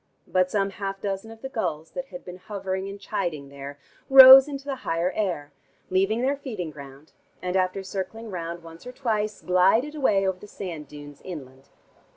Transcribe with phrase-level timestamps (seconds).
[0.27, 3.77] But some half dozen of the gulls that had been hovering and chiding there,
[4.09, 5.51] rose into the higher air,
[5.91, 10.47] leaving their feeding ground, and after circling round once or twice, glided away over the
[10.47, 11.69] sand dunes inland.